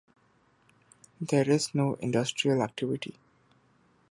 [1.21, 3.19] There is no industrial activity.